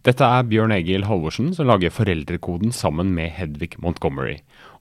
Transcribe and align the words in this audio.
Dette 0.00 0.24
er 0.24 0.46
Bjørn 0.48 0.72
Egil 0.72 1.04
Halvorsen 1.04 1.50
som 1.52 1.68
lager 1.68 1.92
Foreldrekoden 1.92 2.72
sammen 2.72 3.10
med 3.12 3.34
Hedvig 3.36 3.74
Montgomery. 3.84 4.38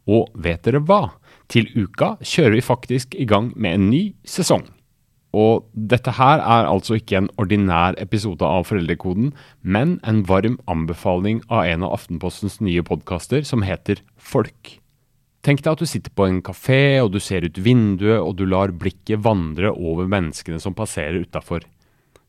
Og 0.08 0.30
vet 0.32 0.64
dere 0.64 0.80
hva? 0.80 1.10
Til 1.52 1.68
uka 1.76 2.14
kjører 2.24 2.56
vi 2.56 2.64
faktisk 2.64 3.18
i 3.20 3.28
gang 3.28 3.50
med 3.60 3.76
en 3.76 3.90
ny 3.92 4.04
sesong. 4.24 4.64
Og 5.36 5.68
dette 5.74 6.16
her 6.18 6.40
er 6.40 6.70
altså 6.70 6.96
ikke 6.98 7.20
en 7.20 7.30
ordinær 7.38 7.98
episode 8.02 8.48
av 8.48 8.64
Foreldrekoden, 8.70 9.34
men 9.62 9.98
en 10.08 10.24
varm 10.30 10.56
anbefaling 10.72 11.44
av 11.50 11.68
en 11.68 11.84
av 11.86 11.98
Aftenpostens 12.00 12.58
nye 12.64 12.82
podkaster 12.88 13.44
som 13.46 13.66
heter 13.68 14.00
Folk. 14.16 14.80
Tenk 15.46 15.62
deg 15.64 15.76
at 15.76 15.84
du 15.84 15.88
sitter 15.88 16.16
på 16.16 16.26
en 16.28 16.40
kafé, 16.44 17.00
og 17.04 17.12
du 17.14 17.20
ser 17.24 17.44
ut 17.44 17.60
vinduet, 17.60 18.18
og 18.24 18.40
du 18.40 18.48
lar 18.48 18.72
blikket 18.72 19.22
vandre 19.24 19.72
over 19.76 20.10
menneskene 20.10 20.60
som 20.64 20.76
passerer 20.76 21.22
utafor. 21.28 21.68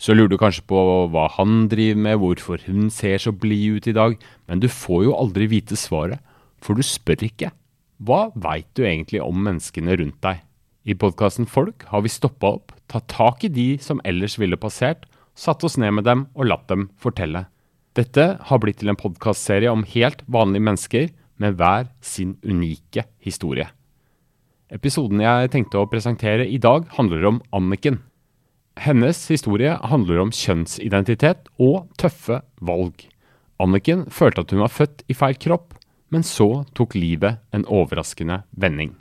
Så 0.01 0.15
lurer 0.17 0.33
du 0.33 0.39
kanskje 0.41 0.65
på 0.65 0.81
hva 1.13 1.27
han 1.37 1.67
driver 1.69 2.01
med, 2.07 2.21
hvorfor 2.23 2.63
hun 2.65 2.89
ser 2.89 3.21
så 3.21 3.35
blid 3.37 3.77
ut 3.77 3.89
i 3.91 3.97
dag, 3.97 4.17
men 4.49 4.63
du 4.63 4.69
får 4.73 5.05
jo 5.11 5.17
aldri 5.17 5.51
vite 5.53 5.77
svaret, 5.77 6.23
for 6.61 6.77
du 6.79 6.85
spør 6.85 7.27
ikke. 7.27 7.51
Hva 8.01 8.31
veit 8.33 8.71
du 8.73 8.87
egentlig 8.87 9.21
om 9.21 9.37
menneskene 9.45 9.99
rundt 10.01 10.17
deg? 10.25 10.41
I 10.89 10.97
podkasten 10.97 11.45
Folk 11.45 11.85
har 11.93 12.01
vi 12.01 12.13
stoppa 12.13 12.55
opp, 12.57 12.73
tatt 12.89 13.11
tak 13.13 13.45
i 13.45 13.53
de 13.53 13.75
som 13.85 14.01
ellers 14.09 14.39
ville 14.41 14.57
passert, 14.57 15.05
satt 15.37 15.61
oss 15.69 15.77
ned 15.77 15.93
med 15.99 16.09
dem 16.09 16.25
og 16.33 16.49
latt 16.49 16.65
dem 16.73 16.89
fortelle. 16.97 17.45
Dette 17.93 18.39
har 18.41 18.63
blitt 18.63 18.81
til 18.81 18.89
en 18.93 18.99
podkastserie 18.99 19.69
om 19.69 19.85
helt 19.85 20.25
vanlige 20.33 20.65
mennesker 20.65 21.11
med 21.43 21.61
hver 21.61 21.91
sin 22.01 22.39
unike 22.41 23.05
historie. 23.21 23.69
Episoden 24.73 25.21
jeg 25.21 25.51
tenkte 25.53 25.81
å 25.81 25.89
presentere 25.91 26.47
i 26.49 26.61
dag, 26.63 26.87
handler 26.97 27.27
om 27.29 27.43
Anniken. 27.53 28.01
Hennes 28.81 29.19
historie 29.29 29.75
handler 29.85 30.23
om 30.23 30.31
kjønnsidentitet 30.33 31.51
og 31.61 31.91
tøffe 32.01 32.39
valg. 32.65 33.03
Anniken 33.61 34.07
følte 34.09 34.47
at 34.47 34.55
hun 34.55 34.63
var 34.63 34.73
født 34.73 35.03
i 35.13 35.17
feil 35.17 35.37
kropp, 35.37 35.75
men 36.09 36.25
så 36.25 36.65
tok 36.73 36.97
livet 36.97 37.43
en 37.53 37.67
overraskende 37.69 38.41
vending. 38.57 38.95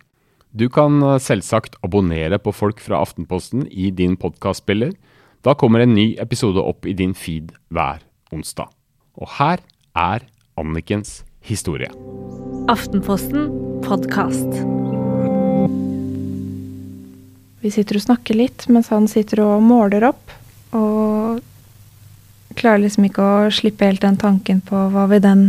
Du 0.52 0.67
kan 0.73 0.99
eh, 1.05 1.16
selvsagt 1.23 1.77
abonnere 1.86 2.41
på 2.44 2.52
Folk 2.52 2.83
fra 2.83 2.99
Aftenposten 3.05 3.69
i 3.71 3.88
din 3.95 4.17
podkastspiller. 4.19 4.91
Da 5.47 5.55
kommer 5.55 5.86
en 5.86 5.95
ny 5.95 6.11
episode 6.19 6.59
opp 6.59 6.89
i 6.89 6.97
din 6.97 7.16
feed 7.16 7.53
hver 7.71 8.03
onsdag. 8.36 8.67
Og 9.16 9.31
her 9.39 9.64
er 9.95 10.27
Annikens 10.59 11.21
historie. 11.39 11.93
Aftenposten 12.67 13.47
podkast. 13.86 14.88
Vi 17.59 17.71
sitter 17.73 17.99
og 17.99 18.05
snakker 18.05 18.38
litt 18.39 18.65
mens 18.71 18.91
han 18.93 19.07
sitter 19.11 19.43
og 19.43 19.63
måler 19.65 20.05
opp. 20.07 20.31
Og 20.75 21.41
klarer 22.59 22.83
liksom 22.85 23.07
ikke 23.07 23.23
å 23.23 23.52
slippe 23.53 23.88
helt 23.88 24.03
den 24.03 24.19
tanken 24.19 24.61
på 24.65 24.88
hva 24.93 25.05
vil 25.11 25.23
den, 25.23 25.43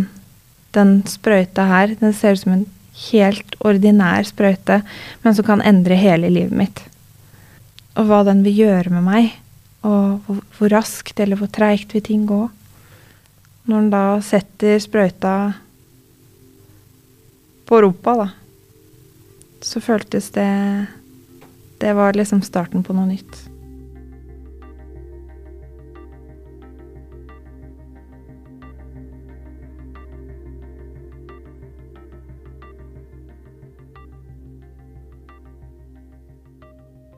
den 0.77 1.00
sprøyta 1.08 1.66
her 1.70 1.94
Den 1.98 2.14
ser 2.16 2.36
ut 2.36 2.42
som 2.44 2.55
en 2.55 2.66
helt 3.11 3.55
ordinær 3.64 4.27
sprøyte, 4.28 4.81
men 5.22 5.36
som 5.36 5.47
kan 5.47 5.62
endre 5.64 5.97
hele 5.97 6.28
livet 6.33 6.56
mitt. 6.56 6.83
Og 7.97 8.11
hva 8.11 8.22
den 8.27 8.42
vil 8.44 8.66
gjøre 8.66 8.92
med 8.92 9.06
meg. 9.06 9.31
Og 9.86 10.20
hvor, 10.27 10.42
hvor 10.58 10.72
raskt 10.75 11.22
eller 11.22 11.41
hvor 11.41 11.48
treigt 11.53 11.94
vil 11.94 12.05
ting 12.05 12.27
gå. 12.28 12.42
Når 13.70 13.77
den 13.77 13.91
da 13.94 14.05
setter 14.25 14.81
sprøyta 14.83 15.34
på 17.70 17.81
rumpa, 17.84 18.16
da, 18.19 18.28
så 19.62 19.81
føltes 19.84 20.33
det 20.34 20.50
det 21.81 21.92
var 21.97 22.12
liksom 22.12 22.42
starten 22.45 22.83
på 22.84 22.92
noe 22.92 23.09
nytt. 23.09 23.39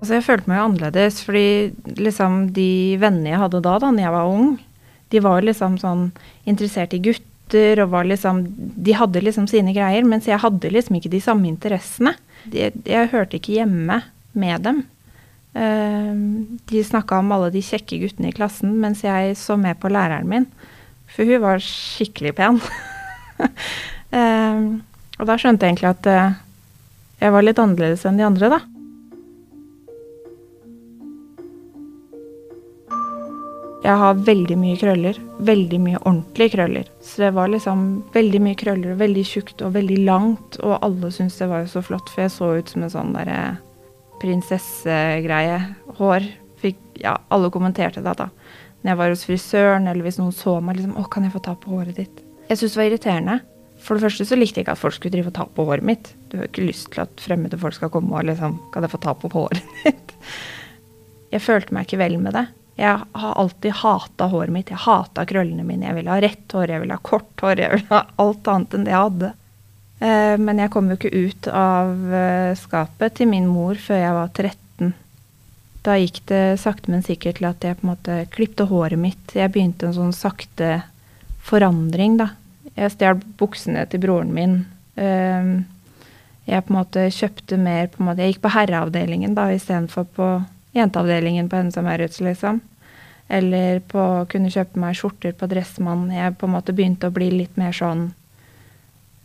Altså 0.02 0.16
jeg 0.18 0.26
følte 0.26 0.50
meg 0.50 0.58
jo 0.58 0.62
annerledes, 0.68 1.20
fordi 1.22 1.98
liksom 1.98 2.48
de 2.54 2.70
vennene 3.02 3.34
jeg 3.34 3.42
hadde 3.42 3.60
da, 3.62 3.76
da 3.82 3.90
når 3.90 4.02
jeg 4.02 4.14
var 4.14 4.30
ung, 4.30 4.48
de 5.14 5.20
var 5.22 5.44
liksom 5.46 5.76
sånn 5.78 6.08
interessert 6.48 6.94
i 6.96 7.02
gutter 7.02 7.82
og 7.84 7.92
var 7.92 8.06
liksom 8.08 8.46
De 8.82 8.94
hadde 8.96 9.20
liksom 9.20 9.44
sine 9.50 9.74
greier, 9.76 10.06
mens 10.08 10.26
jeg 10.26 10.40
hadde 10.42 10.70
liksom 10.72 10.96
ikke 10.98 11.10
de 11.12 11.20
samme 11.22 11.46
interessene. 11.50 12.14
Jeg, 12.50 12.72
jeg 12.88 13.10
hørte 13.12 13.38
ikke 13.38 13.58
hjemme 13.60 14.00
med 14.38 14.64
dem. 14.66 14.82
Uh, 15.52 16.14
de 16.70 16.84
snakka 16.84 17.18
om 17.20 17.32
alle 17.34 17.50
de 17.52 17.60
kjekke 17.64 18.00
guttene 18.00 18.30
i 18.30 18.36
klassen 18.36 18.78
mens 18.80 19.02
jeg 19.04 19.34
så 19.36 19.58
med 19.60 19.80
på 19.82 19.90
læreren 19.92 20.30
min. 20.30 20.48
For 21.12 21.28
hun 21.28 21.42
var 21.44 21.60
skikkelig 21.60 22.34
pen. 22.38 22.60
uh, 23.42 24.60
og 25.18 25.28
da 25.28 25.36
skjønte 25.36 25.66
jeg 25.66 25.76
egentlig 25.76 25.92
at 25.92 26.08
uh, 26.08 26.38
jeg 27.22 27.34
var 27.34 27.44
litt 27.44 27.60
annerledes 27.62 28.06
enn 28.08 28.18
de 28.18 28.26
andre, 28.26 28.48
da. 28.50 28.62
Jeg 33.82 33.98
har 33.98 34.18
veldig 34.26 34.56
mye 34.58 34.78
krøller. 34.78 35.16
Veldig 35.42 35.78
mye 35.82 36.00
ordentlige 36.04 36.54
krøller. 36.54 36.90
Så 37.02 37.24
det 37.24 37.32
var 37.34 37.50
liksom 37.50 37.80
veldig 38.14 38.40
mye 38.44 38.58
krøller, 38.58 38.94
veldig 38.98 39.24
tjukt 39.26 39.62
og 39.66 39.74
veldig 39.74 39.98
langt. 40.06 40.58
Og 40.62 40.76
alle 40.78 41.10
syntes 41.14 41.40
det 41.42 41.50
var 41.50 41.64
jo 41.64 41.72
så 41.74 41.82
flott, 41.82 42.10
for 42.12 42.24
jeg 42.24 42.34
så 42.34 42.50
ut 42.58 42.70
som 42.70 42.86
en 42.86 42.92
sånn 42.94 43.14
derre 43.16 43.38
prinsessegreie. 44.22 45.58
Hår. 45.98 46.28
Fikk, 46.62 46.78
ja, 47.02 47.16
alle 47.34 47.50
kommenterte 47.50 48.02
det 48.04 48.14
da. 48.18 48.28
Når 48.82 48.92
jeg 48.92 48.98
var 48.98 49.14
hos 49.14 49.24
frisøren, 49.26 49.88
eller 49.90 50.06
hvis 50.06 50.18
noen 50.18 50.34
så 50.34 50.58
meg, 50.62 50.78
liksom 50.78 50.94
'Å, 50.96 51.08
kan 51.10 51.26
jeg 51.26 51.34
få 51.34 51.42
ta 51.42 51.54
på 51.54 51.74
håret 51.74 51.98
ditt?' 51.98 52.22
Jeg 52.48 52.58
syntes 52.58 52.74
det 52.74 52.80
var 52.80 52.90
irriterende. 52.90 53.40
For 53.82 53.98
det 53.98 54.04
første 54.04 54.26
så 54.26 54.38
likte 54.38 54.60
jeg 54.60 54.66
ikke 54.66 54.76
at 54.76 54.78
folk 54.82 54.94
skulle 54.94 55.14
drive 55.14 55.30
og 55.30 55.34
ta 55.34 55.44
på 55.46 55.66
håret 55.66 55.82
mitt. 55.82 56.14
Du 56.30 56.38
har 56.38 56.46
ikke 56.46 56.66
lyst 56.66 56.92
til 56.92 57.02
at 57.02 57.22
fremmede 57.22 57.58
folk 57.58 57.74
skal 57.74 57.90
komme 57.90 58.14
og 58.14 58.26
liksom 58.26 58.58
'Kan 58.72 58.82
jeg 58.82 58.90
få 58.90 59.00
ta 59.00 59.14
på 59.14 59.30
håret 59.30 59.62
ditt?' 59.84 60.16
Jeg 61.32 61.40
følte 61.40 61.72
meg 61.72 61.86
ikke 61.86 61.98
vel 61.98 62.18
med 62.18 62.34
det. 62.34 62.46
Jeg 62.76 63.04
har 63.14 63.34
alltid 63.36 63.72
hata 63.72 64.28
håret 64.28 64.52
mitt. 64.52 64.70
Jeg 64.70 64.78
hata 64.84 65.24
krøllene 65.24 65.64
mine. 65.64 65.86
Jeg 65.86 65.94
ville 65.94 66.10
ha 66.10 66.20
rett 66.20 66.52
hår, 66.52 66.68
jeg 66.68 66.80
ville 66.80 66.96
ha 66.96 67.02
kort 67.02 67.40
hår, 67.40 67.58
jeg 67.58 67.70
ville 67.70 67.88
ha 67.88 68.06
alt 68.18 68.48
annet 68.48 68.74
enn 68.74 68.84
det 68.84 68.92
jeg 68.92 69.04
hadde. 69.06 69.32
Eh, 70.02 70.36
men 70.40 70.58
jeg 70.58 70.72
kom 70.74 70.88
jo 70.90 70.98
ikke 70.98 71.14
ut 71.14 71.48
av 71.54 72.14
eh, 72.16 72.52
skapet 72.58 73.18
til 73.18 73.30
min 73.30 73.46
mor 73.46 73.78
før 73.78 74.00
jeg 74.00 74.14
var 74.16 74.30
13. 74.34 74.94
Da 75.86 75.98
gikk 75.98 76.22
det 76.30 76.44
sakte, 76.62 76.90
men 76.90 77.04
sikkert 77.06 77.38
til 77.38 77.48
at 77.50 77.66
jeg 77.66 77.78
på 77.78 77.86
en 77.86 77.92
måte 77.92 78.16
klipte 78.34 78.66
håret 78.70 78.98
mitt. 78.98 79.34
Jeg 79.34 79.52
begynte 79.54 79.88
en 79.88 79.98
sånn 79.98 80.16
sakte 80.16 80.80
forandring, 81.42 82.18
da. 82.18 82.32
Jeg 82.74 82.94
stjal 82.94 83.20
buksene 83.38 83.84
til 83.90 84.02
broren 84.02 84.32
min. 84.34 84.56
Eh, 84.98 85.52
jeg 86.50 86.66
på 86.66 86.74
en 86.74 86.80
måte 86.80 87.06
kjøpte 87.14 87.58
mer 87.60 87.86
på 87.92 88.02
en 88.02 88.08
måte, 88.08 88.24
Jeg 88.24 88.34
gikk 88.34 88.42
på 88.42 88.54
herreavdelingen 88.56 89.36
da 89.38 89.46
istedenfor 89.54 90.08
på 90.16 90.28
jenteavdelingen 90.74 91.48
på 91.48 91.60
Hennes 91.60 91.78
og 91.78 91.86
Maurits, 91.86 92.18
liksom. 92.24 92.58
Eller 93.30 93.78
på 93.86 93.98
å 93.98 94.26
kunne 94.26 94.50
kjøpe 94.50 94.80
meg 94.82 94.98
skjorter 94.98 95.36
på 95.38 95.46
Dressmann. 95.46 96.10
Jeg 96.10 96.34
på 96.40 96.48
en 96.48 96.56
måte 96.56 96.74
begynte 96.74 97.06
å 97.06 97.14
bli 97.14 97.30
litt 97.30 97.54
mer 97.60 97.70
sånn 97.76 98.10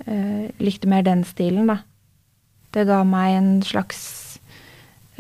uh, 0.05 0.47
likte 0.61 0.89
mer 0.89 1.05
den 1.05 1.23
stilen, 1.27 1.69
da. 1.71 1.81
Det 2.75 2.85
ga 2.89 3.01
meg 3.07 3.37
en 3.37 3.51
slags 3.65 3.99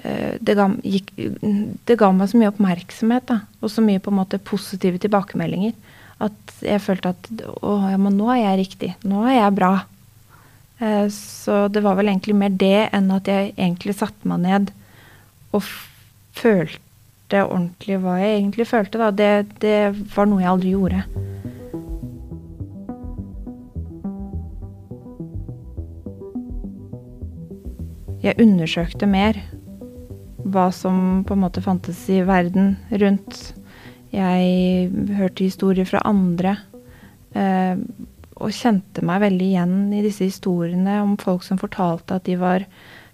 uh, 0.03 0.35
det, 0.39 0.55
ga, 0.57 0.69
gikk, 0.85 1.11
det, 1.17 1.97
ga, 1.97 2.11
meg 2.13 2.31
så 2.31 2.41
mye 2.41 2.51
oppmerksomhet, 2.53 3.27
da. 3.31 3.41
Og 3.61 3.73
så 3.73 3.83
mye 3.85 4.03
på 4.03 4.13
en 4.13 4.19
måte 4.21 4.41
positive 4.41 5.01
tilbakemeldinger. 5.03 5.75
At 6.23 6.57
jeg 6.65 6.81
følte 6.81 7.13
at 7.13 7.29
å, 7.61 7.77
ja, 7.91 7.99
men 8.01 8.17
nå 8.17 8.31
er 8.33 8.43
jeg 8.43 8.61
riktig. 8.63 8.91
Nå 9.07 9.25
er 9.27 9.39
jeg 9.39 9.57
bra. 9.57 9.73
Uh, 10.81 11.07
så 11.13 11.65
det 11.73 11.85
var 11.85 11.97
vel 11.99 12.11
egentlig 12.13 12.37
mer 12.37 12.53
det 12.53 12.89
enn 12.93 13.09
at 13.15 13.29
jeg 13.29 13.55
egentlig 13.55 13.97
satte 13.97 14.29
meg 14.29 14.43
ned 14.45 14.75
og 15.55 15.63
følte 16.37 17.41
ordentlig 17.47 17.97
hva 18.03 18.19
jeg 18.21 18.37
egentlig 18.37 18.67
følte, 18.69 19.01
da. 19.01 19.09
Det, 19.11 19.57
det 19.63 19.79
var 20.13 20.29
noe 20.29 20.43
jeg 20.43 20.53
aldri 20.53 20.75
gjorde. 20.75 21.26
Jeg 28.27 28.41
undersøkte 28.43 29.07
mer 29.09 29.39
hva 30.47 30.67
som 30.75 31.23
på 31.27 31.35
en 31.35 31.43
måte 31.43 31.63
fantes 31.63 31.99
i 32.11 32.21
verden 32.27 32.75
rundt. 32.91 33.51
Jeg 34.13 34.91
hørte 35.17 35.43
historier 35.43 35.87
fra 35.87 36.01
andre. 36.07 36.55
Eh, 37.35 37.79
og 38.37 38.53
kjente 38.53 39.01
meg 39.05 39.23
veldig 39.23 39.47
igjen 39.47 39.77
i 39.97 40.03
disse 40.05 40.27
historiene 40.27 40.99
om 41.01 41.15
folk 41.19 41.43
som 41.45 41.59
fortalte 41.59 42.19
at 42.19 42.27
de 42.27 42.37
var 42.39 42.67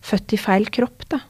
født 0.03 0.35
i 0.35 0.41
feil 0.41 0.67
kropp. 0.73 1.07
da. 1.13 1.21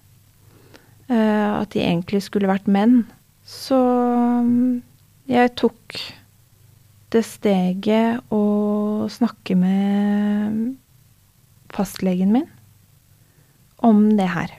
Eh, 1.10 1.52
at 1.62 1.76
de 1.76 1.84
egentlig 1.84 2.24
skulle 2.26 2.50
vært 2.50 2.68
menn. 2.68 3.04
Så 3.46 3.78
mm, 3.78 4.82
jeg 5.30 5.54
tok 5.60 6.00
det 7.14 7.22
steget 7.28 8.34
å 8.34 9.08
snakke 9.14 9.56
med 9.60 10.74
fastlegen 11.74 12.34
min 12.34 12.50
om 13.84 14.06
det 14.18 14.30
her. 14.32 14.56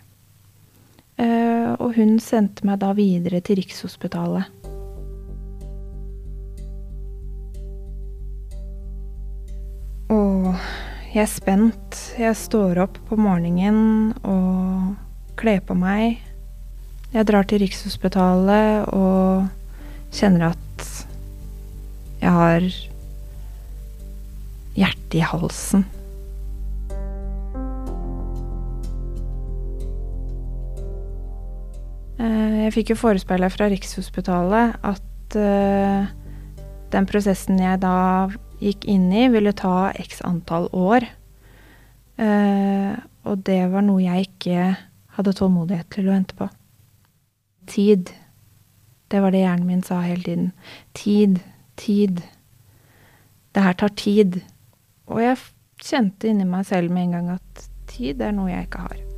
Uh, 1.15 1.79
og 1.79 1.95
hun 1.97 2.19
sendte 2.23 2.67
meg 2.67 2.81
da 2.83 2.91
videre 2.97 3.41
til 3.45 3.61
Rikshospitalet. 3.61 4.51
Og 10.13 10.51
jeg 11.15 11.23
er 11.23 11.31
spent. 11.31 12.01
Jeg 12.19 12.37
står 12.37 12.83
opp 12.85 12.99
på 13.09 13.19
morgenen 13.19 14.13
og 14.27 14.95
kler 15.39 15.63
på 15.65 15.77
meg. 15.79 16.19
Jeg 17.15 17.29
drar 17.31 17.47
til 17.47 17.63
Rikshospitalet 17.63 18.91
og 18.91 19.47
kjenner 20.15 20.51
at 20.51 20.89
jeg 22.19 22.33
har 22.35 22.67
hjertet 24.75 25.19
i 25.21 25.23
halsen. 25.23 25.85
Jeg 32.25 32.73
fikk 32.73 32.93
jo 32.95 32.97
forespeila 32.99 33.51
fra 33.53 33.69
Rikshospitalet 33.69 34.79
at 34.87 35.37
eh, 35.37 36.07
den 36.95 37.09
prosessen 37.11 37.59
jeg 37.61 37.81
da 37.83 38.31
gikk 38.63 38.87
inn 38.89 39.11
i, 39.13 39.27
ville 39.33 39.53
ta 39.57 39.91
x 40.01 40.23
antall 40.25 40.71
år. 40.73 41.07
Eh, 42.17 42.93
og 43.25 43.45
det 43.47 43.61
var 43.73 43.85
noe 43.85 44.05
jeg 44.05 44.29
ikke 44.29 44.69
hadde 45.17 45.35
tålmodighet 45.37 45.91
til 45.93 46.09
å 46.09 46.15
vente 46.15 46.39
på. 46.39 46.49
Tid. 47.71 48.13
Det 49.13 49.21
var 49.23 49.35
det 49.35 49.45
hjernen 49.45 49.69
min 49.69 49.85
sa 49.87 50.01
hele 50.05 50.25
tiden. 50.25 50.53
Tid, 50.97 51.41
tid. 51.81 52.23
Det 53.55 53.65
her 53.65 53.77
tar 53.81 53.95
tid. 54.01 54.41
Og 55.11 55.21
jeg 55.23 55.41
kjente 55.85 56.31
inni 56.31 56.49
meg 56.49 56.69
selv 56.69 56.95
med 56.95 57.09
en 57.09 57.19
gang 57.19 57.35
at 57.37 57.67
tid 57.91 58.23
er 58.25 58.35
noe 58.37 58.53
jeg 58.53 58.69
ikke 58.69 58.87
har. 58.89 59.14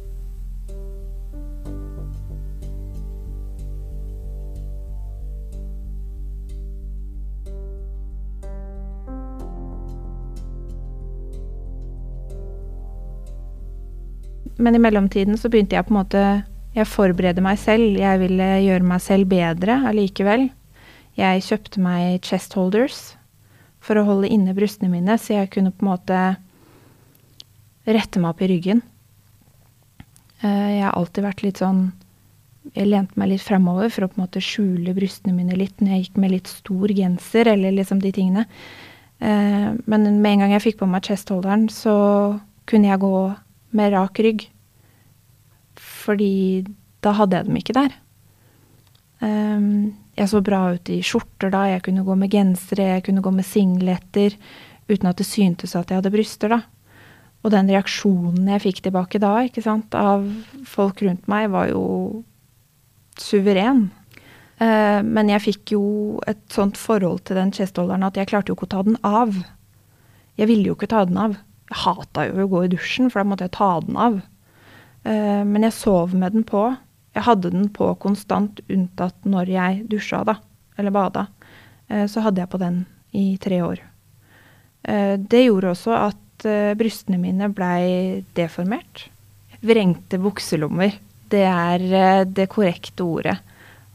Men 14.58 14.74
i 14.74 14.80
mellomtiden 14.80 15.36
så 15.38 15.50
begynte 15.52 15.76
jeg 15.76 15.86
på 15.86 15.92
en 15.94 16.00
måte 16.00 16.22
Jeg 16.76 16.88
forberedte 16.88 17.40
meg 17.44 17.58
selv. 17.60 17.96
Jeg 17.98 18.20
ville 18.20 18.46
gjøre 18.64 18.84
meg 18.84 19.00
selv 19.00 19.28
bedre 19.30 19.78
allikevel. 19.88 20.50
Jeg 21.16 21.44
kjøpte 21.46 21.80
meg 21.80 22.18
chest 22.24 22.52
holders 22.56 23.14
for 23.80 23.96
å 23.96 24.04
holde 24.04 24.28
inne 24.28 24.52
brystene 24.56 24.90
mine, 24.92 25.14
så 25.16 25.38
jeg 25.38 25.52
kunne 25.54 25.70
på 25.72 25.84
en 25.86 25.92
måte 25.92 26.20
rette 27.86 28.20
meg 28.20 28.32
opp 28.34 28.42
i 28.42 28.48
ryggen. 28.50 28.82
Eh, 30.42 30.68
Jeg 30.76 30.82
har 30.84 30.96
alltid 30.98 31.24
vært 31.24 31.42
litt 31.46 31.62
sånn 31.62 31.92
Jeg 32.74 32.88
lente 32.90 33.14
meg 33.16 33.28
litt 33.30 33.44
framover 33.46 33.88
for 33.94 34.04
å 34.04 34.08
på 34.10 34.18
en 34.18 34.24
måte 34.26 34.42
skjule 34.42 34.92
brystene 34.96 35.32
mine 35.32 35.54
litt 35.56 35.78
når 35.80 35.92
jeg 35.94 36.02
gikk 36.04 36.16
med 36.18 36.32
litt 36.32 36.48
stor 36.50 36.88
genser, 36.90 37.46
eller 37.46 37.70
liksom 37.72 38.00
de 38.02 38.10
tingene. 38.12 38.44
Eh, 39.20 39.72
Men 39.86 40.20
med 40.20 40.32
en 40.32 40.40
gang 40.40 40.52
jeg 40.52 40.62
fikk 40.66 40.78
på 40.82 40.88
meg 40.90 41.06
chestholderen, 41.06 41.68
så 41.70 42.40
kunne 42.66 42.90
jeg 42.90 43.00
gå 43.00 43.36
med 43.74 43.94
rak 43.94 44.20
rygg. 44.22 44.46
Fordi 45.76 46.64
da 47.04 47.14
hadde 47.18 47.38
jeg 47.38 47.48
dem 47.48 47.58
ikke 47.60 47.76
der. 47.76 47.96
Ehm, 49.24 49.96
jeg 50.16 50.30
så 50.30 50.40
bra 50.44 50.62
ut 50.76 50.90
i 50.92 51.00
skjorter 51.04 51.52
da, 51.52 51.66
jeg 51.70 51.84
kunne 51.88 52.04
gå 52.06 52.16
med 52.18 52.32
gensere, 52.32 52.94
jeg 52.96 53.06
kunne 53.08 53.24
gå 53.24 53.32
med 53.32 53.46
singleter 53.48 54.36
uten 54.88 55.10
at 55.10 55.18
det 55.18 55.26
syntes 55.26 55.74
at 55.76 55.90
jeg 55.90 56.00
hadde 56.00 56.12
bryster, 56.14 56.52
da. 56.52 56.62
Og 57.44 57.52
den 57.54 57.68
reaksjonen 57.70 58.48
jeg 58.54 58.64
fikk 58.64 58.82
tilbake 58.86 59.20
da, 59.22 59.38
ikke 59.46 59.64
sant, 59.64 59.94
av 59.94 60.24
folk 60.66 61.02
rundt 61.04 61.28
meg, 61.30 61.50
var 61.52 61.70
jo 61.70 61.84
suveren. 63.20 63.88
Eh, 64.62 65.00
men 65.04 65.30
jeg 65.30 65.44
fikk 65.44 65.74
jo 65.76 65.84
et 66.28 66.40
sånt 66.52 66.78
forhold 66.80 67.26
til 67.28 67.38
den 67.38 67.52
chestholderen 67.54 68.06
at 68.06 68.16
jeg 68.18 68.30
klarte 68.30 68.52
jo 68.52 68.58
ikke 68.58 68.68
å 68.70 68.74
ta 68.76 68.82
den 68.86 68.98
av. 69.04 69.36
Jeg 70.36 70.50
ville 70.50 70.70
jo 70.70 70.76
ikke 70.78 70.90
ta 70.92 71.04
den 71.08 71.20
av. 71.20 71.36
Jeg 71.66 71.82
hata 71.82 72.26
jo 72.28 72.44
å 72.44 72.50
gå 72.50 72.64
i 72.64 72.72
dusjen, 72.72 73.10
for 73.10 73.22
da 73.22 73.28
måtte 73.30 73.48
jeg 73.48 73.56
ta 73.56 73.70
den 73.82 73.98
av. 73.98 74.20
Eh, 75.06 75.42
men 75.46 75.66
jeg 75.66 75.74
sov 75.74 76.14
med 76.14 76.36
den 76.36 76.46
på. 76.46 76.68
Jeg 77.16 77.26
hadde 77.26 77.50
den 77.54 77.70
på 77.74 77.90
konstant, 78.02 78.60
unntatt 78.70 79.26
når 79.26 79.50
jeg 79.50 79.82
dusja, 79.90 80.22
da. 80.28 80.38
Eller 80.76 80.94
bada. 80.94 81.26
Eh, 81.88 82.06
så 82.10 82.22
hadde 82.24 82.42
jeg 82.42 82.52
på 82.52 82.60
den 82.62 82.84
i 83.16 83.26
tre 83.42 83.62
år. 83.64 83.82
Eh, 84.86 85.16
det 85.18 85.46
gjorde 85.46 85.72
også 85.74 85.94
at 85.96 86.46
eh, 86.46 86.74
brystene 86.78 87.18
mine 87.22 87.50
blei 87.54 88.22
deformert. 88.38 89.06
Vrengte 89.66 90.20
bukselommer. 90.22 90.94
Det 91.32 91.44
er 91.48 91.86
eh, 91.90 92.24
det 92.28 92.50
korrekte 92.52 93.06
ordet. 93.06 93.38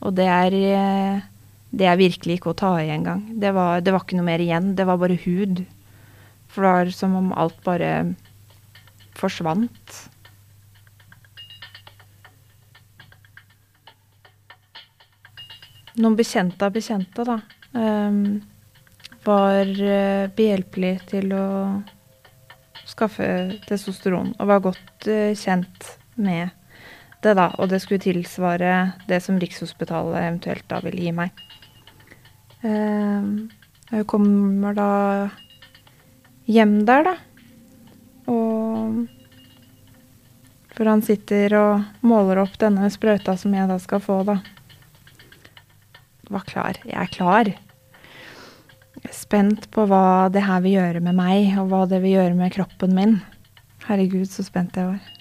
Og 0.01 0.15
det 0.17 0.27
er 0.27 0.57
eh, 0.61 1.27
Det 1.71 1.85
er 1.87 1.95
virkelig 1.95 2.35
ikke 2.35 2.51
å 2.51 2.57
ta 2.59 2.73
i 2.81 2.89
engang. 2.91 3.21
Det 3.39 3.53
det 3.55 3.91
var 3.93 4.01
ikke 4.03 4.17
noe 4.17 4.27
mer 4.27 4.41
igjen. 4.43 4.73
Det 4.75 4.83
var 4.83 4.97
bare 4.99 5.15
hud. 5.15 5.61
For 6.51 6.65
det 6.65 6.71
var 6.71 6.89
som 6.95 7.15
om 7.15 7.31
alt 7.33 7.59
bare 7.63 7.91
forsvant. 9.15 9.97
Noen 16.01 16.15
bekjente 16.15 16.65
av 16.65 16.73
bekjente, 16.75 17.23
da, 17.27 17.39
ehm, 17.75 18.41
var 19.25 19.67
eh, 19.67 20.27
behjelpelig 20.35 20.93
til 21.11 21.33
å 21.35 21.47
skaffe 22.87 23.27
testosteron, 23.67 24.33
og 24.39 24.49
var 24.49 24.63
godt 24.63 25.07
eh, 25.11 25.35
kjent 25.37 25.91
med 26.15 26.49
det, 27.21 27.35
da. 27.37 27.51
Og 27.59 27.69
det 27.71 27.81
skulle 27.83 28.01
tilsvare 28.03 28.93
det 29.07 29.21
som 29.23 29.39
Rikshospitalet 29.39 30.23
eventuelt 30.23 30.67
da 30.71 30.81
ville 30.83 31.05
gi 31.05 31.13
meg. 31.15 31.43
Ehm, 32.65 33.51
jeg 33.91 34.07
kommer 34.09 34.75
da 34.77 34.91
hjem 36.49 36.81
der, 36.87 37.09
da. 37.09 37.15
Og 38.31 39.07
For 40.71 40.87
han 40.87 41.03
sitter 41.05 41.53
og 41.59 42.05
måler 42.07 42.39
opp 42.41 42.55
denne 42.61 42.87
sprøyta 42.89 43.35
som 43.37 43.53
jeg 43.53 43.67
da 43.69 43.77
skal 43.81 44.01
få, 44.01 44.21
da. 44.25 44.39
Var 46.31 46.45
klar. 46.47 46.79
Jeg 46.87 46.97
er 46.97 47.11
klar. 47.11 47.51
Spent 49.11 49.67
på 49.73 49.85
hva 49.89 50.29
det 50.31 50.45
her 50.47 50.63
vil 50.63 50.77
gjøre 50.79 51.03
med 51.03 51.17
meg, 51.17 51.51
og 51.59 51.69
hva 51.73 51.83
det 51.91 52.01
vil 52.03 52.15
gjøre 52.15 52.37
med 52.39 52.55
kroppen 52.55 52.95
min. 52.95 53.17
Herregud, 53.87 54.29
så 54.31 54.45
spent 54.47 54.79
jeg 54.79 54.93
var. 54.93 55.20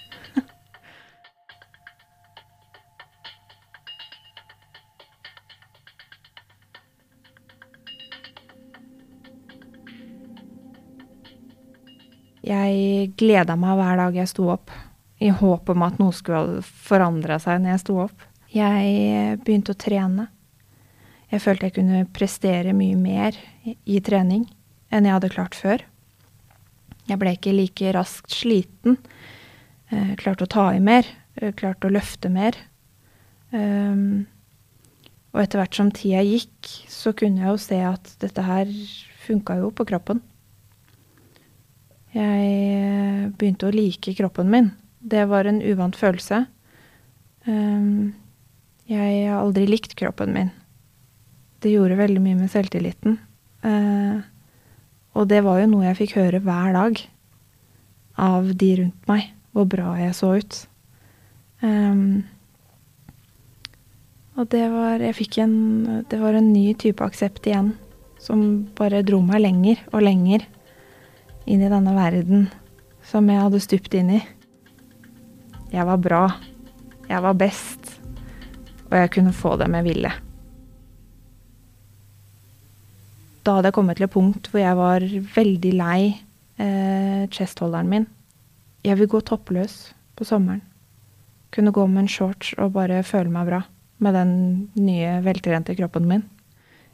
Jeg 12.51 13.13
gleda 13.19 13.55
meg 13.59 13.77
hver 13.79 13.99
dag 14.01 14.17
jeg 14.17 14.29
sto 14.31 14.49
opp, 14.51 14.71
i 15.21 15.29
håp 15.29 15.69
om 15.69 15.83
at 15.85 15.99
noe 16.01 16.13
skulle 16.15 16.63
forandre 16.65 17.37
seg 17.39 17.61
når 17.61 17.75
jeg 17.75 17.81
sto 17.83 17.97
opp. 18.07 18.23
Jeg 18.51 19.37
begynte 19.45 19.75
å 19.75 19.79
trene. 19.79 20.27
Jeg 21.31 21.43
følte 21.43 21.69
jeg 21.69 21.75
kunne 21.77 22.01
prestere 22.11 22.73
mye 22.75 22.97
mer 22.99 23.37
i, 23.63 23.99
trening 24.03 24.43
enn 24.91 25.07
jeg 25.07 25.15
hadde 25.15 25.31
klart 25.31 25.55
før. 25.55 25.85
Jeg 27.07 27.19
ble 27.21 27.35
ikke 27.37 27.53
like 27.55 27.93
raskt 27.95 28.33
sliten. 28.35 28.97
Eh, 29.91 30.11
klarte 30.19 30.47
å 30.47 30.51
ta 30.51 30.65
i 30.75 30.81
mer. 30.83 31.07
eh, 31.39 31.53
Klarte 31.55 31.87
å 31.87 31.93
løfte 31.93 32.31
mer. 32.31 32.57
Um, 33.51 34.25
og 35.31 35.41
etter 35.43 35.61
hvert 35.61 35.75
som 35.75 35.91
tida 35.95 36.23
gikk, 36.23 36.67
så 36.91 37.13
kunne 37.15 37.43
jeg 37.43 37.51
jo 37.51 37.61
se 37.63 37.79
at 37.87 38.11
dette 38.19 38.43
her 38.43 38.67
funka 39.23 39.57
jo 39.61 39.71
på 39.75 39.87
kroppen. 39.87 40.19
Jeg 42.11 42.47
eh, 42.75 43.27
begynte 43.39 43.69
å 43.69 43.75
like 43.75 44.13
kroppen 44.17 44.49
min. 44.51 44.71
Det 44.99 45.23
var 45.31 45.47
en 45.47 45.61
uvant 45.63 45.95
følelse. 45.95 46.43
Um, 47.47 48.11
jeg 48.91 49.29
har 49.29 49.39
aldri 49.39 49.63
likt 49.69 49.95
kroppen 49.99 50.33
min. 50.35 50.51
Det 51.63 51.71
gjorde 51.71 51.99
veldig 51.99 52.21
mye 52.23 52.39
med 52.41 52.51
selvtilliten. 52.51 53.15
Eh, 53.63 54.19
og 55.15 55.27
det 55.31 55.41
var 55.45 55.61
jo 55.61 55.69
noe 55.71 55.87
jeg 55.87 55.99
fikk 56.01 56.17
høre 56.19 56.41
hver 56.43 56.75
dag 56.75 56.99
av 58.21 58.51
de 58.59 58.69
rundt 58.81 59.09
meg, 59.09 59.31
hvor 59.55 59.67
bra 59.71 59.95
jeg 60.01 60.17
så 60.17 60.35
ut. 60.41 60.61
Um, 61.61 62.23
og 64.39 64.47
det 64.49 64.63
var 64.71 65.03
Jeg 65.03 65.13
fikk 65.13 65.35
en 65.43 66.01
Det 66.09 66.17
var 66.17 66.33
en 66.33 66.47
ny 66.49 66.71
type 66.73 67.03
aksept 67.05 67.45
igjen, 67.45 67.75
som 68.17 68.65
bare 68.73 69.03
dro 69.05 69.19
meg 69.21 69.43
lenger 69.43 69.83
og 69.91 70.01
lenger 70.01 70.47
inn 71.45 71.61
i 71.63 71.69
denne 71.71 71.93
verden 71.95 72.49
som 73.07 73.29
jeg 73.29 73.41
hadde 73.41 73.61
stupt 73.63 73.95
inn 73.97 74.13
i. 74.17 74.21
Jeg 75.71 75.87
var 75.87 76.01
bra. 76.03 76.23
Jeg 77.09 77.23
var 77.23 77.37
best. 77.39 77.93
Og 78.91 78.97
jeg 78.99 79.11
kunne 79.15 79.33
få 79.35 79.55
dem 79.59 79.77
jeg 79.79 79.87
ville. 79.87 80.11
Da 83.41 83.55
hadde 83.57 83.71
jeg 83.71 83.77
kommet 83.77 83.97
til 83.97 84.05
et 84.05 84.13
punkt 84.13 84.51
hvor 84.51 84.61
jeg 84.61 84.77
var 84.77 85.05
veldig 85.35 85.71
lei 85.79 86.01
eh, 86.61 87.23
chestholderen 87.33 87.89
min. 87.89 88.05
Jeg 88.85 88.99
vil 88.99 89.09
gå 89.09 89.21
toppløs 89.25 89.93
på 90.17 90.27
sommeren. 90.27 90.61
Kunne 91.51 91.73
gå 91.73 91.85
med 91.87 92.05
en 92.05 92.11
shorts 92.11 92.53
og 92.61 92.75
bare 92.77 93.01
føle 93.03 93.31
meg 93.33 93.49
bra 93.49 93.63
med 94.01 94.15
den 94.17 94.31
nye, 94.81 95.17
veltrente 95.25 95.75
kroppen 95.77 96.07
min. 96.09 96.23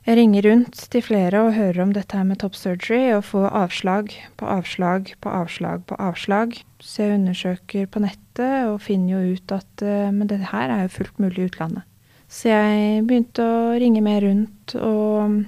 Jeg 0.07 0.15
ringer 0.15 0.45
rundt 0.45 0.77
til 0.87 1.01
flere 1.03 1.39
og 1.43 1.49
hører 1.57 1.81
om 1.83 1.89
dette 1.91 2.15
her 2.15 2.23
med 2.23 2.39
top 2.39 2.53
surgery, 2.55 3.09
og 3.11 3.25
får 3.27 3.49
avslag 3.59 4.13
på 4.39 4.47
avslag 4.47 5.09
på 5.19 5.33
avslag 5.35 5.83
på 5.83 5.97
avslag. 5.99 6.55
Så 6.79 7.03
jeg 7.03 7.17
undersøker 7.17 7.89
på 7.91 7.99
nettet 7.99 8.69
og 8.69 8.79
finner 8.85 9.17
jo 9.17 9.35
ut 9.35 9.51
at 9.51 9.83
uh, 9.83 10.07
men 10.15 10.29
det 10.31 10.39
her 10.53 10.71
er 10.71 10.85
jo 10.85 10.93
fullt 10.95 11.19
mulig 11.19 11.43
i 11.43 11.49
utlandet. 11.49 11.83
Så 12.31 12.53
jeg 12.53 13.03
begynte 13.03 13.43
å 13.43 13.75
ringe 13.75 13.99
mer 14.05 14.23
rundt 14.23 14.77
og 14.79 15.43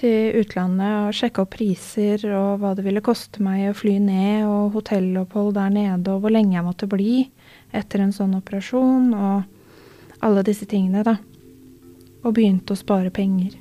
til 0.00 0.40
utlandet 0.40 0.96
og 1.04 1.16
sjekke 1.20 1.44
opp 1.44 1.52
priser 1.58 2.24
og 2.32 2.62
hva 2.62 2.72
det 2.78 2.86
ville 2.88 3.04
koste 3.04 3.44
meg 3.44 3.68
å 3.68 3.76
fly 3.76 3.98
ned, 4.00 4.46
og 4.48 4.78
hotellopphold 4.78 5.52
der 5.58 5.76
nede, 5.76 6.14
og 6.14 6.24
hvor 6.24 6.32
lenge 6.32 6.56
jeg 6.56 6.64
måtte 6.64 6.88
bli 6.88 7.26
etter 7.76 8.06
en 8.06 8.16
sånn 8.16 8.38
operasjon, 8.40 9.12
og 9.12 10.24
alle 10.24 10.48
disse 10.48 10.64
tingene, 10.64 11.04
da 11.04 11.20
og 12.20 12.34
begynte 12.36 12.74
å 12.74 12.78
spare 12.78 13.12
penger. 13.14 13.56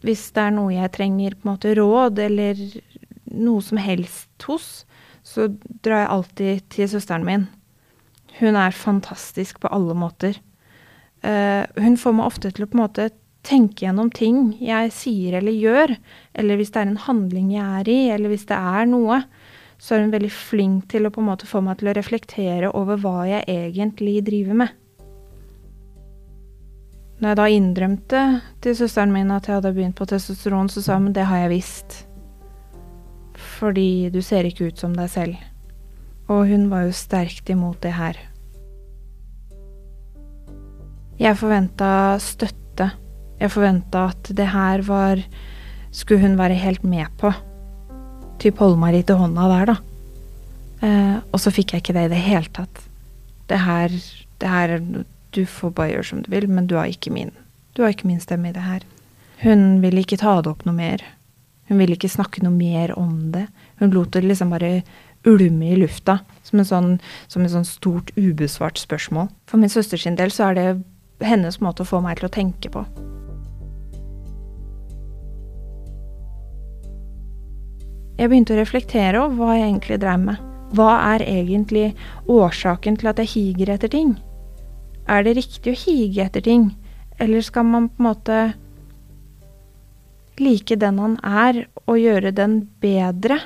Hvis 0.00 0.30
det 0.32 0.42
er 0.42 0.54
noe 0.56 0.72
jeg 0.72 0.92
trenger 0.96 1.36
på 1.36 1.44
en 1.44 1.52
måte 1.52 1.74
råd 1.76 2.20
eller 2.24 2.60
noe 3.30 3.62
som 3.62 3.78
helst 3.80 4.46
hos, 4.48 4.84
så 5.22 5.50
drar 5.84 6.04
jeg 6.04 6.12
alltid 6.14 6.68
til 6.72 6.88
søsteren 6.90 7.26
min. 7.26 7.48
Hun 8.40 8.56
er 8.56 8.72
fantastisk 8.74 9.60
på 9.60 9.68
alle 9.68 9.94
måter. 9.94 10.40
Uh, 11.20 11.68
hun 11.76 11.98
får 12.00 12.16
meg 12.16 12.30
ofte 12.30 12.48
til 12.48 12.64
å 12.64 12.70
på 12.70 12.78
en 12.78 12.84
måte 12.86 13.10
tenke 13.46 13.86
gjennom 13.86 14.10
ting 14.12 14.52
jeg 14.60 14.92
sier 14.94 15.38
eller 15.38 15.54
gjør, 15.56 15.94
eller 16.38 16.60
hvis 16.60 16.72
det 16.74 16.82
er 16.82 16.90
en 16.90 17.04
handling 17.06 17.54
jeg 17.54 17.80
er 17.80 17.90
i, 17.90 18.00
eller 18.14 18.32
hvis 18.32 18.46
det 18.50 18.58
er 18.58 18.90
noe, 18.90 19.22
så 19.80 19.96
er 19.96 20.04
hun 20.04 20.12
veldig 20.12 20.32
flink 20.34 20.90
til 20.92 21.08
å 21.08 21.12
på 21.14 21.22
en 21.22 21.30
måte 21.30 21.48
få 21.48 21.62
meg 21.64 21.80
til 21.80 21.88
å 21.88 21.96
reflektere 21.96 22.72
over 22.76 23.00
hva 23.00 23.24
jeg 23.30 23.46
egentlig 23.48 24.18
driver 24.26 24.60
med. 24.64 24.76
Når 27.20 27.32
jeg 27.32 27.36
da 27.36 27.46
innrømte 27.52 28.20
til 28.64 28.76
søsteren 28.76 29.12
min 29.12 29.32
at 29.32 29.48
jeg 29.48 29.58
hadde 29.58 29.74
begynt 29.76 29.96
på 29.98 30.08
testosteron, 30.08 30.70
så 30.72 30.84
sa 30.84 30.96
hun 30.96 31.12
det 31.16 31.26
har 31.28 31.42
jeg 31.42 31.52
visst. 31.52 31.96
Fordi 33.60 34.08
du 34.12 34.22
ser 34.24 34.48
ikke 34.48 34.70
ut 34.70 34.80
som 34.80 34.94
deg 34.96 35.08
selv. 35.12 35.36
Og 36.32 36.46
hun 36.48 36.68
var 36.72 36.86
jo 36.86 36.96
sterkt 36.96 37.52
imot 37.52 37.80
det 37.84 37.92
her. 37.92 38.16
Jeg 41.20 41.36
forventa 41.36 42.16
støtte 42.24 42.88
jeg 43.40 43.52
forventa 43.52 44.10
at 44.12 44.32
det 44.36 44.50
her 44.52 44.84
var 44.86 45.22
Skulle 45.90 46.22
hun 46.22 46.36
være 46.38 46.54
helt 46.54 46.84
med 46.86 47.08
på. 47.18 47.32
Typ 48.38 48.60
holde 48.62 48.78
meg 48.78 48.94
litt 48.94 49.08
i 49.10 49.16
hånda 49.18 49.48
der, 49.50 49.72
da. 49.72 49.74
Eh, 50.86 51.16
og 51.34 51.40
så 51.42 51.50
fikk 51.50 51.74
jeg 51.74 51.82
ikke 51.82 51.96
det 51.96 52.04
i 52.06 52.12
det 52.12 52.20
hele 52.22 52.52
tatt. 52.54 52.84
Det 53.50 53.58
her, 53.58 53.90
det 54.38 54.52
her 54.52 54.76
Du 55.34 55.42
får 55.46 55.72
bare 55.74 55.90
gjøre 55.90 56.06
som 56.06 56.22
du 56.22 56.30
vil, 56.30 56.46
men 56.46 56.68
du 56.70 56.76
har 56.78 56.86
ikke 56.86 57.10
min. 57.10 57.34
Du 57.74 57.82
har 57.82 57.90
ikke 57.90 58.06
min 58.06 58.22
stemme 58.22 58.50
i 58.50 58.54
det 58.54 58.62
her. 58.62 58.86
Hun 59.42 59.80
ville 59.82 60.02
ikke 60.02 60.20
ta 60.20 60.40
det 60.42 60.50
opp 60.50 60.64
noe 60.66 60.74
mer. 60.74 61.02
Hun 61.70 61.78
ville 61.78 61.94
ikke 61.98 62.10
snakke 62.10 62.42
noe 62.42 62.54
mer 62.54 62.94
om 62.98 63.30
det. 63.34 63.46
Hun 63.78 63.94
lot 63.94 64.10
det 64.14 64.24
liksom 64.24 64.50
bare 64.50 64.82
ulme 65.26 65.70
i 65.70 65.78
lufta, 65.78 66.20
som 66.42 66.62
en 66.62 66.66
sånn, 66.66 66.90
som 67.28 67.44
en 67.44 67.52
sånn 67.52 67.68
stort 67.68 68.10
ubesvart 68.16 68.80
spørsmål. 68.80 69.30
For 69.46 69.60
min 69.60 69.70
søsters 69.70 70.06
del 70.06 70.34
så 70.34 70.50
er 70.50 70.58
det 70.58 70.68
hennes 71.26 71.60
måte 71.60 71.84
å 71.84 71.90
få 71.90 72.02
meg 72.02 72.18
til 72.18 72.30
å 72.30 72.34
tenke 72.34 72.72
på. 72.72 72.86
Jeg 78.20 78.28
begynte 78.28 78.52
å 78.52 78.58
reflektere 78.58 79.20
over 79.22 79.36
hva 79.38 79.54
jeg 79.56 79.68
egentlig 79.70 79.96
drev 80.02 80.24
med. 80.26 80.40
Hva 80.76 80.90
er 81.14 81.22
egentlig 81.24 81.86
årsaken 82.28 82.98
til 83.00 83.08
at 83.08 83.22
jeg 83.22 83.30
higer 83.32 83.72
etter 83.72 83.88
ting? 83.90 84.10
Er 85.08 85.24
det 85.24 85.38
riktig 85.38 85.72
å 85.72 85.78
hige 85.80 86.26
etter 86.26 86.44
ting, 86.44 86.66
eller 87.16 87.40
skal 87.40 87.64
man 87.64 87.88
på 87.88 88.02
en 88.02 88.08
måte 88.10 88.40
like 90.40 90.76
den 90.82 91.00
han 91.00 91.16
er, 91.24 91.62
og 91.86 91.96
gjøre 91.96 92.34
den 92.36 92.60
bedre? 92.84 93.40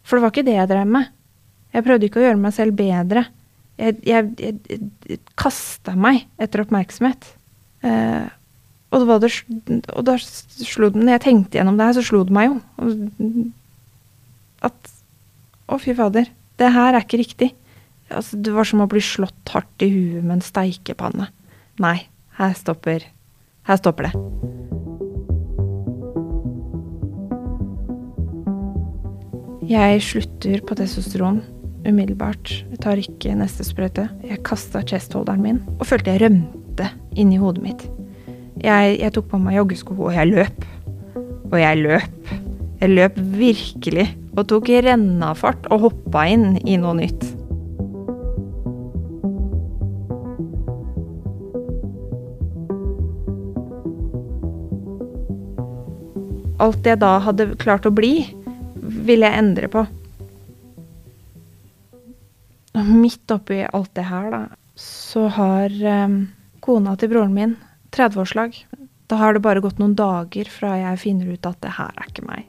For 0.00 0.16
det 0.16 0.24
var 0.24 0.32
ikke 0.32 0.46
det 0.48 0.56
jeg 0.56 0.72
drev 0.72 0.88
med. 0.96 1.12
Jeg 1.76 1.84
prøvde 1.84 2.08
ikke 2.08 2.22
å 2.22 2.24
gjøre 2.24 2.40
meg 2.40 2.56
selv 2.56 2.78
bedre. 2.78 3.26
Jeg, 3.76 3.98
jeg, 4.06 4.32
jeg, 4.40 4.80
jeg 5.12 5.20
kasta 5.36 5.92
meg 5.92 6.24
etter 6.40 6.64
oppmerksomhet. 6.64 7.28
Eh, 7.84 8.32
og, 8.94 9.10
det, 9.22 9.30
og 9.90 10.06
da 10.06 10.14
slo 10.20 10.88
det 10.92 11.02
Når 11.02 11.16
jeg 11.16 11.22
tenkte 11.24 11.58
gjennom 11.58 11.78
det 11.78 11.88
her, 11.88 11.96
så 11.98 12.04
slo 12.06 12.22
det 12.26 12.34
meg 12.34 12.50
jo 12.52 12.56
at 14.64 14.90
Å, 15.64 15.78
fy 15.80 15.94
fader. 15.96 16.28
Det 16.60 16.68
her 16.74 16.92
er 16.92 17.00
ikke 17.00 17.22
riktig. 17.22 17.46
Altså, 18.12 18.36
det 18.36 18.52
var 18.52 18.68
som 18.68 18.82
å 18.84 18.88
bli 18.90 19.00
slått 19.02 19.52
hardt 19.54 19.84
i 19.84 19.88
huet 19.88 20.20
med 20.20 20.36
en 20.36 20.44
steikepanne. 20.44 21.30
Nei, 21.80 21.96
her 22.38 22.52
stopper 22.58 23.08
Her 23.64 23.80
stopper 23.80 24.10
det. 24.10 24.12
Jeg 29.64 30.02
slutter 30.04 30.60
på 30.68 30.76
testosteron 30.76 31.40
umiddelbart. 31.88 32.52
Jeg 32.68 32.82
tar 32.84 33.00
ikke 33.00 33.32
neste 33.40 33.64
sprøyte. 33.64 34.10
Jeg 34.20 34.44
kasta 34.44 34.84
chestholderen 34.84 35.40
min 35.40 35.64
og 35.78 35.88
følte 35.88 36.12
jeg 36.12 36.26
rømte 36.26 36.92
inni 37.16 37.40
hodet 37.40 37.64
mitt. 37.64 37.88
Jeg, 38.64 38.94
jeg 38.96 39.12
tok 39.12 39.26
på 39.28 39.38
meg 39.44 39.58
joggesko, 39.58 39.92
og 40.06 40.14
jeg 40.16 40.30
løp. 40.30 40.62
Og 41.50 41.56
jeg 41.60 41.80
løp. 41.84 42.28
Jeg 42.80 42.92
løp 42.94 43.16
virkelig, 43.36 44.06
og 44.32 44.46
tok 44.48 44.70
rennafart 44.86 45.66
og 45.68 45.82
hoppa 45.82 46.22
inn 46.32 46.54
i 46.64 46.78
noe 46.80 46.96
nytt. 46.96 47.26
Alt 56.64 56.88
jeg 56.88 57.02
da 57.04 57.18
hadde 57.26 57.50
klart 57.60 57.84
å 57.84 57.92
bli, 57.92 58.14
ville 58.80 59.28
jeg 59.28 59.42
endre 59.44 59.68
på. 59.68 59.84
Midt 62.88 63.36
oppi 63.36 63.60
alt 63.68 63.92
det 64.00 64.08
her, 64.08 64.32
da, 64.32 64.42
så 64.80 65.28
har 65.36 65.78
um, 66.08 66.18
kona 66.64 66.96
til 66.96 67.12
broren 67.12 67.36
min 67.36 67.56
30-årslag. 67.94 68.56
Da 69.06 69.18
har 69.20 69.34
det 69.34 69.44
bare 69.44 69.62
gått 69.62 69.78
noen 69.78 69.96
dager 69.98 70.48
fra 70.50 70.74
jeg 70.80 71.02
finner 71.02 71.34
ut 71.34 71.46
at 71.46 71.60
det 71.62 71.74
her 71.76 71.92
er 71.94 72.08
ikke 72.10 72.26
meg. 72.26 72.48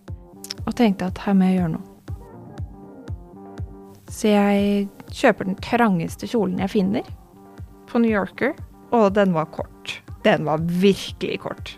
Og 0.65 0.73
tenkte 0.77 1.09
at 1.11 1.21
her 1.25 1.35
må 1.37 1.49
jeg 1.49 1.59
gjøre 1.59 1.73
noe. 1.75 1.91
Så 4.15 4.31
jeg 4.31 4.85
kjøper 5.11 5.49
den 5.49 5.57
trangeste 5.63 6.29
kjolen 6.29 6.61
jeg 6.63 6.71
finner 6.71 7.07
på 7.89 7.99
New 8.01 8.11
Yorker, 8.11 8.53
og 8.95 9.09
den 9.17 9.33
var 9.35 9.49
kort. 9.53 9.97
Den 10.25 10.45
var 10.47 10.63
virkelig 10.63 11.41
kort. 11.43 11.75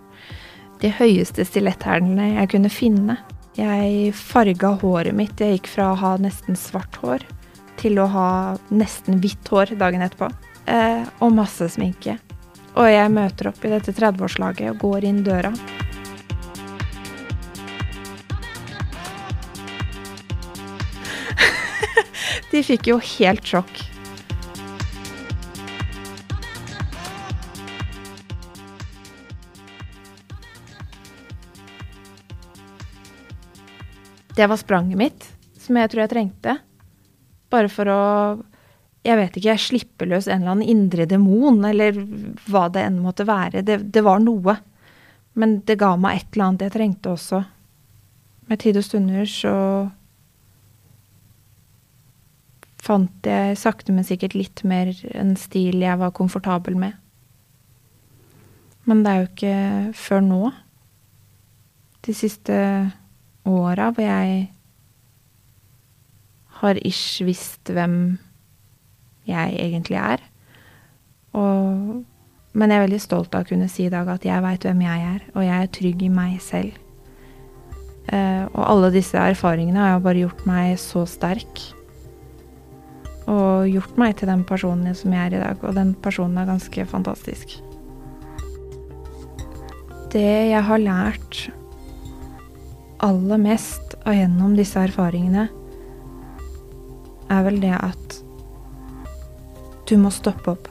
De 0.82 0.92
høyeste 0.94 1.46
stiletthælene 1.48 2.36
jeg 2.36 2.52
kunne 2.54 2.72
finne. 2.72 3.18
Jeg 3.58 4.14
farga 4.14 4.76
håret 4.84 5.16
mitt. 5.18 5.40
Jeg 5.42 5.58
gikk 5.58 5.72
fra 5.72 5.92
å 5.92 5.98
ha 5.98 6.14
nesten 6.22 6.58
svart 6.60 7.00
hår 7.02 7.26
til 7.82 7.98
å 8.02 8.06
ha 8.14 8.30
nesten 8.70 9.18
hvitt 9.24 9.50
hår 9.50 9.74
dagen 9.82 10.06
etterpå. 10.06 10.30
Eh, 10.70 11.04
og 11.24 11.34
masse 11.34 11.66
sminke. 11.74 12.18
Og 12.78 12.86
jeg 12.86 13.10
møter 13.10 13.48
opp 13.50 13.64
i 13.66 13.72
dette 13.72 13.90
30-årslaget 13.90 14.70
og 14.70 14.78
går 14.84 15.06
inn 15.10 15.24
døra. 15.26 15.50
De 22.52 22.62
fikk 22.62 22.86
jo 22.92 23.00
helt 23.18 23.42
sjokk. 23.50 23.82
Det 34.38 34.46
var 34.46 34.62
spranget 34.62 35.02
mitt, 35.02 35.26
som 35.58 35.82
jeg 35.82 35.90
tror 35.90 36.02
jeg 36.04 36.14
trengte. 36.14 36.62
Bare 37.50 37.74
for 37.74 37.90
å 37.90 38.38
jeg 39.08 39.16
vet 39.16 39.38
ikke, 39.38 39.54
jeg 39.54 39.64
slipper 39.64 40.10
løs 40.10 40.28
en 40.28 40.42
eller 40.42 40.56
annen 40.58 40.72
indre 40.72 41.06
demon, 41.08 41.62
eller 41.66 41.96
hva 42.50 42.66
det 42.74 42.84
enn 42.84 43.00
måtte 43.04 43.28
være. 43.28 43.64
Det, 43.64 43.80
det, 43.94 44.04
var 44.04 44.20
noe. 44.24 44.58
Men 45.40 45.62
det 45.68 45.78
ga 45.80 45.94
meg 46.00 46.20
et 46.20 46.34
eller 46.34 46.48
annet 46.50 46.66
jeg 46.68 46.76
trengte 46.76 47.14
også. 47.14 47.42
Med 48.48 48.62
tid 48.64 48.80
og 48.80 48.86
stunder 48.88 49.30
så 49.32 49.56
fant 52.84 53.28
jeg 53.28 53.58
sakte, 53.60 53.96
men 53.96 54.08
sikkert 54.08 54.36
litt 54.38 54.64
mer 54.68 54.92
en 55.16 55.36
stil 55.40 55.82
jeg 55.84 56.00
var 56.00 56.16
komfortabel 56.16 56.78
med. 56.80 56.96
Men 58.88 59.04
det 59.04 59.12
er 59.12 59.18
jo 59.20 59.32
ikke 59.32 59.58
før 60.00 60.22
nå, 60.24 60.44
de 62.08 62.14
siste 62.16 62.56
åra, 63.48 63.90
hvor 63.92 64.04
jeg 64.04 64.46
har 66.62 66.80
ish 66.88 67.26
visst 67.28 67.72
hvem 67.76 68.18
jeg 69.28 69.56
egentlig 69.62 70.00
er. 70.00 70.24
Og, 71.38 72.04
men 72.58 72.74
jeg 72.74 72.80
er 72.80 72.86
veldig 72.88 73.04
stolt 73.04 73.36
av 73.36 73.46
å 73.46 73.50
kunne 73.50 73.70
si 73.72 73.88
i 73.88 73.94
dag 73.94 74.10
at 74.10 74.26
jeg 74.26 74.44
veit 74.44 74.66
hvem 74.66 74.84
jeg 74.88 75.08
er, 75.14 75.24
og 75.36 75.46
jeg 75.46 75.64
er 75.64 75.74
trygg 75.78 76.06
i 76.08 76.12
meg 76.14 76.38
selv. 76.44 76.84
Uh, 78.08 78.48
og 78.56 78.62
alle 78.64 78.94
disse 78.96 79.20
erfaringene 79.20 79.82
har 79.84 79.98
jo 79.98 80.04
bare 80.06 80.22
gjort 80.24 80.46
meg 80.48 80.78
så 80.80 81.04
sterk. 81.10 81.64
Og 83.28 83.68
gjort 83.68 83.98
meg 84.00 84.16
til 84.16 84.32
den 84.32 84.46
personen 84.48 84.96
som 84.96 85.12
jeg 85.12 85.26
er 85.26 85.36
i 85.36 85.42
dag. 85.42 85.64
Og 85.68 85.76
den 85.76 85.92
personen 86.00 86.40
er 86.40 86.48
ganske 86.48 86.86
fantastisk. 86.88 87.58
Det 90.14 90.24
jeg 90.24 90.64
har 90.64 90.80
lært 90.80 91.50
aller 93.04 93.42
mest 93.42 93.98
av 94.08 94.16
gjennom 94.16 94.56
disse 94.58 94.80
erfaringene, 94.80 95.50
er 97.28 97.44
vel 97.44 97.60
det 97.60 97.76
at 97.76 98.22
du 99.88 99.96
må 99.98 100.12
stoppe 100.12 100.52
opp. 100.52 100.68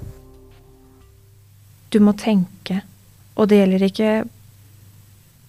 Du 1.88 2.00
må 2.04 2.12
tenke. 2.18 2.82
Og 3.36 3.48
det 3.48 3.60
gjelder 3.62 3.84
ikke 3.86 4.10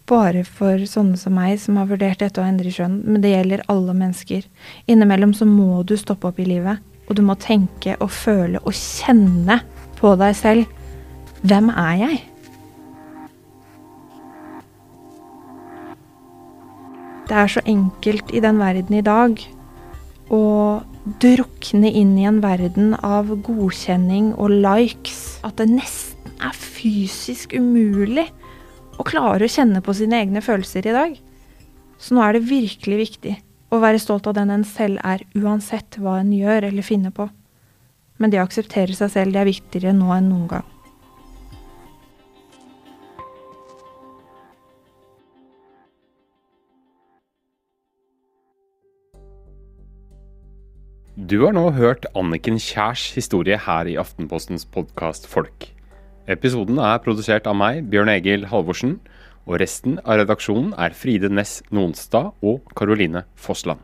bare 0.08 0.44
for 0.48 0.80
sånne 0.88 1.20
som 1.20 1.36
meg, 1.36 1.58
som 1.60 1.80
har 1.80 1.90
vurdert 1.90 2.22
dette 2.24 2.40
å 2.40 2.48
endre 2.48 2.72
kjønn, 2.72 3.02
men 3.04 3.24
det 3.24 3.34
gjelder 3.34 3.66
alle 3.72 3.96
mennesker. 3.98 4.48
Innimellom 4.88 5.34
så 5.36 5.48
må 5.50 5.84
du 5.84 5.98
stoppe 6.00 6.30
opp 6.30 6.40
i 6.40 6.48
livet, 6.48 6.80
og 7.08 7.20
du 7.20 7.24
må 7.28 7.36
tenke 7.40 7.98
og 8.00 8.12
føle 8.16 8.62
og 8.64 8.76
kjenne 8.76 9.60
på 10.00 10.16
deg 10.20 10.36
selv. 10.40 10.74
Hvem 11.44 11.72
er 11.76 12.02
jeg? 12.06 12.24
Det 17.28 17.36
er 17.36 17.52
så 17.52 17.62
enkelt 17.68 18.32
i 18.32 18.40
den 18.44 18.60
verden 18.64 18.96
i 18.96 19.04
dag 19.04 19.42
å 20.32 20.44
drukne 21.22 21.90
inn 21.90 22.16
i 22.20 22.26
en 22.28 22.42
verden 22.44 22.94
av 23.06 23.30
godkjenning 23.46 24.34
og 24.36 24.52
likes 24.52 25.38
at 25.48 25.58
det 25.62 25.70
nesten 25.72 26.36
er 26.44 26.56
fysisk 26.58 27.56
umulig 27.56 28.28
å 28.98 29.06
klare 29.08 29.48
å 29.48 29.52
kjenne 29.52 29.82
på 29.86 29.96
sine 29.98 30.20
egne 30.20 30.44
følelser 30.44 30.88
i 30.90 30.96
dag. 30.96 31.18
Så 31.98 32.16
nå 32.16 32.24
er 32.24 32.36
det 32.36 32.50
virkelig 32.50 33.00
viktig 33.02 33.36
å 33.74 33.80
være 33.84 34.02
stolt 34.02 34.28
av 34.30 34.38
den 34.38 34.52
en 34.54 34.66
selv 34.68 35.02
er, 35.06 35.24
uansett 35.38 36.00
hva 36.02 36.20
en 36.22 36.32
gjør 36.36 36.70
eller 36.70 36.86
finner 36.86 37.14
på. 37.16 37.30
Men 38.18 38.34
det 38.34 38.42
å 38.42 38.48
akseptere 38.48 38.96
seg 38.98 39.14
selv, 39.14 39.34
det 39.34 39.44
er 39.44 39.52
viktigere 39.52 39.96
nå 39.96 40.12
enn 40.16 40.30
noen 40.32 40.50
gang. 40.52 40.77
Du 51.28 51.42
har 51.42 51.52
nå 51.52 51.66
hørt 51.76 52.06
Anniken 52.16 52.56
Kjærs 52.56 53.10
historie 53.18 53.58
her 53.60 53.88
i 53.92 53.98
Aftenpostens 54.00 54.64
podkast 54.72 55.26
Folk. 55.28 55.66
Episoden 56.32 56.78
er 56.80 57.02
produsert 57.04 57.50
av 57.52 57.58
meg, 57.60 57.82
Bjørn 57.92 58.14
Egil 58.14 58.46
Halvorsen, 58.48 58.94
og 59.44 59.58
resten 59.60 59.98
av 60.06 60.22
redaksjonen 60.22 60.72
er 60.80 60.96
Fride 60.96 61.28
Næss 61.28 61.58
Nonstad 61.68 62.32
og 62.40 62.72
Karoline 62.80 63.26
Fossland. 63.36 63.84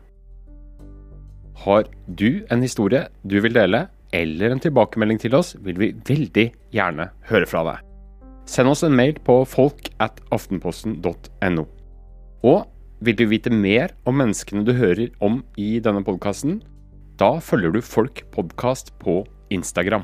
Har 1.66 1.84
du 2.08 2.46
en 2.48 2.64
historie 2.64 3.10
du 3.28 3.36
vil 3.44 3.60
dele, 3.60 3.90
eller 4.16 4.56
en 4.56 4.64
tilbakemelding 4.64 5.20
til 5.20 5.36
oss, 5.36 5.52
vil 5.60 5.76
vi 5.82 5.92
veldig 6.08 6.48
gjerne 6.72 7.10
høre 7.28 7.50
fra 7.50 7.68
deg. 7.68 7.86
Send 8.48 8.72
oss 8.72 8.88
en 8.88 8.96
mail 8.96 9.20
på 9.20 9.42
folk 9.44 9.92
at 10.00 10.24
aftenposten.no. 10.32 11.68
Og 12.40 12.62
vil 13.04 13.20
du 13.20 13.26
vite 13.28 13.52
mer 13.52 13.92
om 14.08 14.22
menneskene 14.22 14.64
du 14.64 14.78
hører 14.78 15.10
om 15.20 15.42
i 15.60 15.74
denne 15.84 16.06
podkasten, 16.06 16.62
da 17.20 17.36
følger 17.38 17.70
du 17.74 17.80
Folk 17.84 18.24
podkast 18.34 18.90
på 18.98 19.20
Instagram. 19.54 20.02